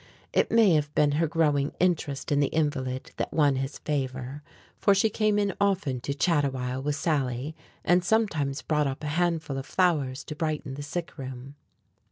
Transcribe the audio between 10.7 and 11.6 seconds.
the sick room.